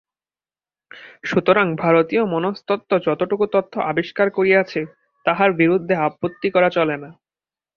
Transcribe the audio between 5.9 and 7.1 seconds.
আপত্তি করা চলে না।